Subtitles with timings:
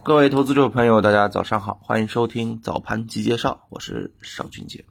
[0.00, 4.84] 各位投资者朋友，大家早上好，欢迎收听早盘集介绍，我是邵俊杰。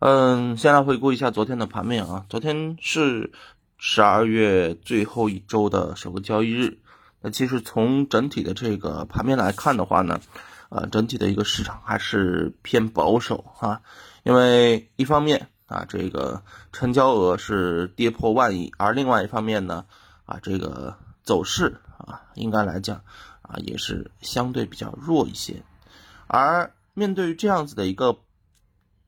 [0.00, 3.32] 嗯，先来回顾一下昨天的盘面啊，昨天是
[3.76, 6.80] 十二月最后一周的首个交易日。
[7.20, 10.20] 那其实从整体的这个盘面来看的话呢，
[10.70, 13.82] 呃，整体的一个市场还是偏保守啊，
[14.24, 19.84] 因为一方面啊，这个成交额是跌破万亿，而另外一方面呢，
[20.26, 23.00] 啊，这个走势啊，应该来讲
[23.48, 25.62] 啊，也是相对比较弱一些。
[26.26, 28.20] 而面对于这样子的一个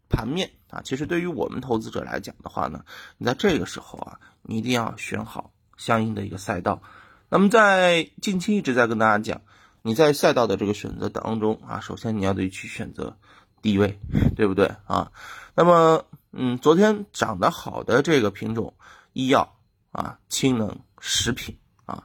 [0.08, 2.84] 盘面啊，其实对于我们投资者来讲的话呢，
[3.18, 6.82] 你在这个时候啊，你一定要选好相应的一个赛道。
[7.28, 9.42] 那么在近期一直在跟大家讲，
[9.82, 13.16] 你在赛道的这个选择当中啊，首先你要得去选择
[13.62, 14.00] 低位，
[14.34, 15.12] 对不对啊？
[15.54, 18.74] 那么，嗯，昨天涨得好的这个品种，
[19.12, 19.56] 医药
[19.92, 22.04] 啊、氢能、食品啊，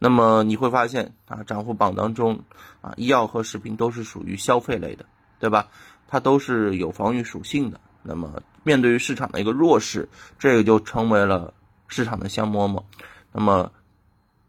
[0.00, 2.40] 那么你会发现啊，涨幅榜当中
[2.80, 5.04] 啊，医药和食品都是属于消费类的，
[5.38, 5.68] 对吧？
[6.08, 7.78] 它都是有防御属性的。
[8.02, 10.08] 那么面对于市场的一个弱势，
[10.38, 11.52] 这个就成为了
[11.86, 12.82] 市场的香饽饽。
[13.30, 13.70] 那么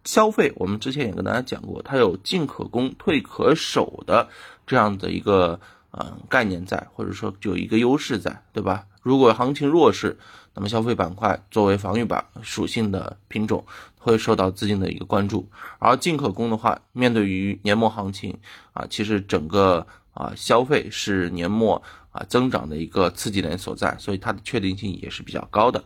[0.05, 4.29] 消费，我们之前也跟大家讲过，它有进可攻、退可守的
[4.65, 5.59] 这样的一个
[5.91, 8.85] 呃概念在，或者说就有一个优势在，对吧？
[9.01, 10.17] 如果行情弱势，
[10.53, 13.65] 那么消费板块作为防御板属性的品种
[14.01, 15.49] 会受到资金的一个关注，
[15.79, 18.37] 而进可攻的话，面对于年末行情
[18.73, 25.83] 啊，其实整个啊消费是年末啊增长的一个刺激点所在，所以它的确定性也是比较高的。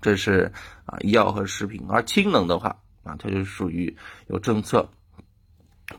[0.00, 0.52] 这是
[0.86, 2.76] 啊医药和食品，而氢能的话。
[3.02, 4.86] 啊，它就属于有政策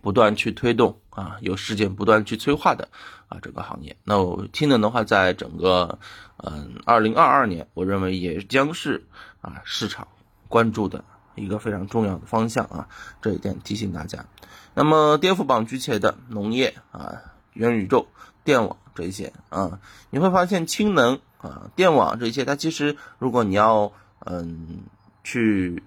[0.03, 2.87] 不断去推动啊，有事件不断去催化的
[3.27, 3.97] 啊，整个行业。
[4.03, 4.15] 那
[4.53, 5.97] 氢能的话，在整个
[6.37, 9.03] 嗯二零二二年，我认为也将是
[9.41, 10.07] 啊市场
[10.52, 12.88] 关注的一个非常重要的方向啊，
[13.23, 14.25] 这一点提醒大家。
[14.75, 17.17] 那么跌幅榜举起来的农业啊、
[17.53, 18.05] 元宇宙、
[18.44, 19.79] 电网这一些啊，
[20.11, 24.81] 你会发现氢能啊、电网这些，它其实如果你要嗯
[25.23, 25.81] 去。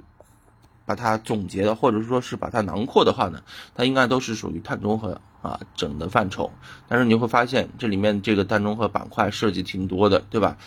[0.86, 3.40] 把它总结的，或者说是把它囊括的话呢，
[3.74, 6.52] 它应该都是属于碳中和啊整的范畴。
[6.88, 10.58] 但是你会发现这里面这个碳中和板块涉及挺多的，对吧？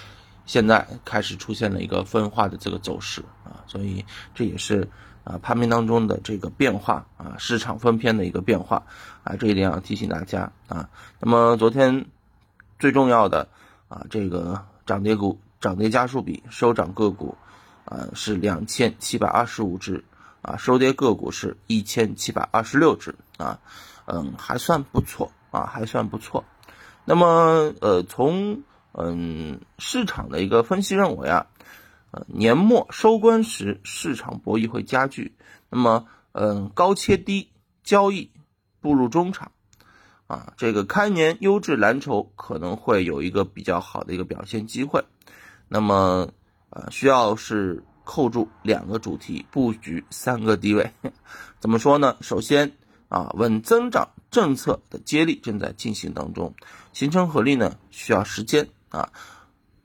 [0.47, 4.03] 现在开始出现了一个分化的这个走势啊，所以
[4.33, 4.89] 这也是
[5.23, 8.81] 啊盘面当中的这个变化啊，市场分片的一个变化
[9.23, 10.89] 啊，这一点要提醒大家啊。
[11.19, 12.07] 那么昨天
[12.79, 13.47] 最重要的
[13.87, 17.37] 啊，这个涨跌股涨跌家数比收涨个股。
[17.89, 20.03] 啊，是两千七百二十五只，
[20.41, 23.61] 啊，收跌个股是一千七百二十六只，啊，
[24.07, 26.43] 嗯，还算不错，啊，还算不错。
[27.05, 28.61] 那么，呃，从
[28.97, 31.47] 嗯市场的一个分析认为啊，
[32.11, 35.35] 呃，年末收官时市场博弈会加剧，
[35.69, 37.49] 那么，嗯，高切低
[37.83, 38.29] 交易
[38.81, 39.51] 步入中场，
[40.27, 45.03] 啊，这个开年优质蓝筹可能会有一个比较好的一个表现机会，
[45.67, 46.29] 那么。
[46.69, 50.91] 啊，需要是扣住两个主题，布局三个低位。
[51.61, 52.17] 怎么说呢？
[52.19, 52.69] 首先
[53.07, 56.53] 啊，稳增长政策的接力正在进行当中，
[56.91, 59.11] 形成合力呢需要时间啊。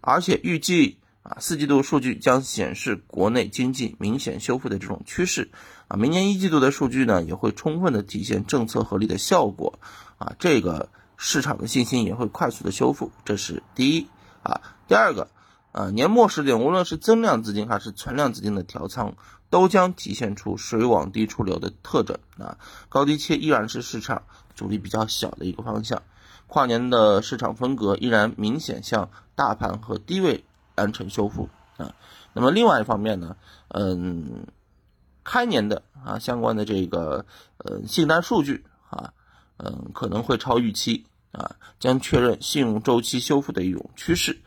[0.01, 5.51] 而且预计啊，四季度数据将显示国内经济明显修复的这种趋势
[5.89, 5.97] 啊。
[5.97, 9.79] 明年一季度的数据呢，也会充分的体现政策合力的效果
[10.19, 10.35] 啊。
[10.39, 14.09] 这个市场的信心也会快速的修复，这是第一
[14.43, 14.61] 啊。
[14.89, 15.29] 第二个。
[15.73, 19.17] 啊，年末时点，无论是增量资金还是存量资金的调仓，
[19.49, 22.59] 都将体现出水往低处流的特征啊。
[22.91, 24.25] 高低切依然是市场
[24.55, 26.03] 阻力比较小的一个方向，
[26.53, 31.49] 跨年的市场风格依然明显向大盘和低位完成修复
[31.79, 31.95] 啊。
[32.35, 34.47] 那么另外一方面呢，嗯，
[35.25, 37.25] 开年的啊相关的这个
[37.57, 39.15] 呃信贷数据啊，
[39.57, 44.39] 嗯可能会超预期啊，将确认信用周期修复的一种趋势。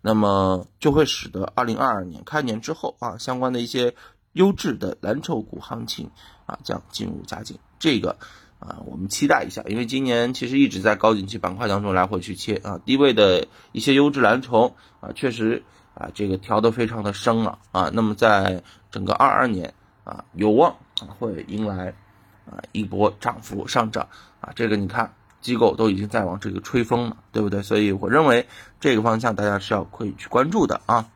[0.00, 3.94] 那么就会使得二零二二年开年之后啊，相关的一些
[4.32, 6.10] 优质的蓝筹股行情
[6.44, 7.56] 啊将进入佳境。
[7.78, 8.16] 这个
[8.62, 15.64] 啊，我们期待一下，因为今年其实一直在高景气板块当中来回去切啊，低位的一些优质蓝筹啊，确实
[15.94, 17.90] 啊这个调得非常的深了啊。
[17.92, 20.70] 那么在整个二二年啊，有望
[21.00, 21.92] 啊会迎来
[22.46, 24.06] 啊一波涨幅上涨
[24.40, 24.52] 啊。
[24.54, 25.12] 这个你看。
[25.42, 27.64] 机构都已经在往这个吹风了，对不对？
[27.64, 28.46] 所以我认为
[28.78, 31.08] 这个方向大家是要可以去关注的啊。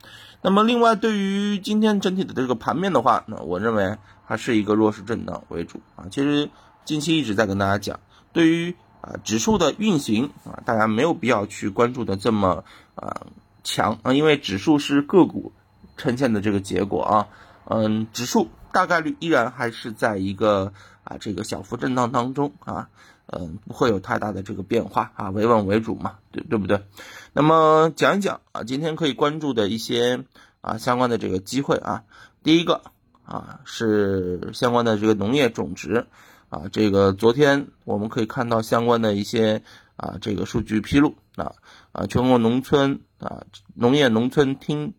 [0.42, 6.06] 那么另外对于今天整体的这个盘面的话，那我认为还是一个弱势震荡为主啊。
[6.10, 6.50] 其实
[6.86, 7.98] 近期一直在跟大家讲，
[8.32, 13.26] 对于啊指数的运行啊，大家没有必要去关注的这么啊
[13.64, 15.52] 强啊，因为指数是个股
[15.96, 17.28] 呈现的这个结果啊。
[17.68, 20.72] 嗯，指数大概率依然还是在一个
[21.02, 22.88] 啊这个小幅震荡当中啊，
[23.26, 26.86] 嗯，不会有太大的这个变化啊，维稳为主嘛，对对不对？
[27.32, 30.24] 那么讲一讲啊，今天可以关注的一些
[30.60, 32.04] 啊相关的这个机会啊，
[32.44, 32.82] 第一个
[33.24, 36.06] 啊是相关的这个农业种植
[36.48, 39.62] 啊，这个昨天我们可以看到相关的一些
[39.96, 41.54] 啊这个数据披露啊
[41.92, 43.44] 啊全国农村啊
[43.74, 44.94] 农业农村厅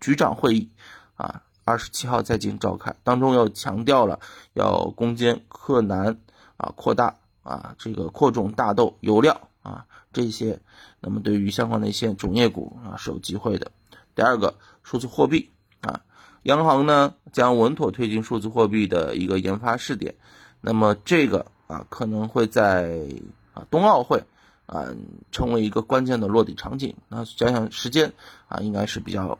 [0.00, 0.70] 局长会议
[1.16, 4.20] 啊二十七号在京召开，当中又强调了
[4.52, 6.18] 要攻坚克难
[6.56, 9.40] 啊，扩大啊这个扩种大豆油料。
[9.60, 9.84] 啊，
[10.14, 10.60] 这些，
[11.00, 13.70] 那么对于相关的一些种业股啊是有机会的。
[14.14, 15.50] 第二个，数字货币
[15.82, 16.00] 啊，
[16.44, 20.14] 央行呢将稳妥推进数字货币的一个研发试点，
[20.60, 23.06] 那么这个啊可能会在
[23.52, 24.22] 啊冬奥会
[24.66, 24.86] 啊
[25.32, 26.94] 成为一个关键的落地场景。
[27.08, 28.12] 那想想时间
[28.48, 29.38] 啊应该是比较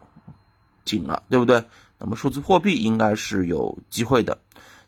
[0.84, 1.64] 紧了，对不对？
[1.98, 4.38] 那么数字货币应该是有机会的。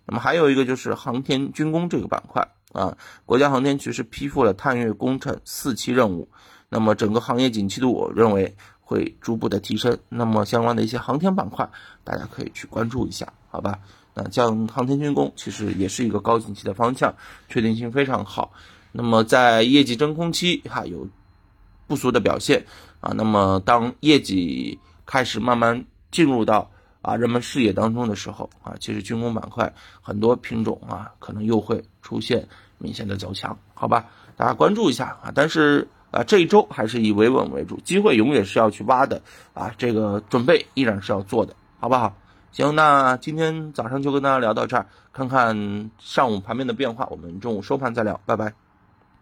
[0.07, 2.47] 那么还有一个就是航天军工这个板块。
[2.73, 6.29] 啊，国家航天局是批复了探月工程四期任务，
[6.69, 9.99] 那么整个行业景气度，我认为会逐步的提升。
[10.09, 11.69] 那么相关的一些航天板块，
[12.05, 13.81] 大家可以去关注一下，好吧？
[14.31, 17.15] 像航天军工，其实也是一个高景气的方向，
[17.49, 18.53] 确定性非常好。
[18.93, 21.09] 那么在业绩真空期，哈有
[21.87, 22.65] 不俗的表现
[23.01, 23.13] 啊。
[23.15, 26.71] 那么当业绩开始慢慢进入到
[27.03, 29.73] 啊，人们视野当中的时候啊，其实军工板块
[30.03, 32.47] 很多品种啊，可能又会出现
[32.79, 34.07] 明显的走强，好吧？
[34.37, 35.33] 大家关注一下啊。
[35.35, 39.23] 但是啊，这一周还是以维稳为主，机会永远是要去挖的
[39.55, 39.73] 啊。
[39.79, 42.17] 这个准备依然是要做的，好不好？
[42.53, 48.70] 行，那今天早上就跟大家聊到这儿，看看上午盘面的变化，我们中午收盘再聊，拜拜。